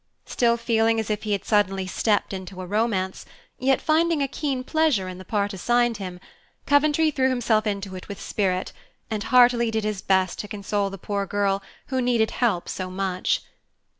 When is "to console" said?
10.39-10.89